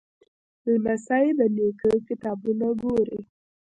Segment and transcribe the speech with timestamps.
[0.73, 3.19] لمسی د نیکه کتابونه ګوري.